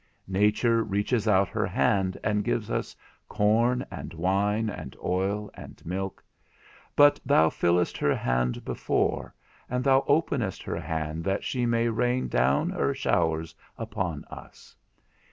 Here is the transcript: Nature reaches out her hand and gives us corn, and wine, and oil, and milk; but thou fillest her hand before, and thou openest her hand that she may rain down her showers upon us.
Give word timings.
Nature 0.33 0.83
reaches 0.83 1.27
out 1.27 1.47
her 1.47 1.67
hand 1.67 2.17
and 2.23 2.43
gives 2.43 2.71
us 2.71 2.95
corn, 3.29 3.85
and 3.91 4.15
wine, 4.15 4.67
and 4.67 4.95
oil, 5.03 5.51
and 5.53 5.85
milk; 5.85 6.23
but 6.95 7.19
thou 7.23 7.51
fillest 7.51 7.99
her 7.99 8.15
hand 8.15 8.65
before, 8.65 9.35
and 9.69 9.83
thou 9.83 10.03
openest 10.07 10.63
her 10.63 10.79
hand 10.79 11.23
that 11.23 11.43
she 11.43 11.67
may 11.67 11.87
rain 11.87 12.27
down 12.27 12.71
her 12.71 12.95
showers 12.95 13.53
upon 13.77 14.23
us. 14.25 14.75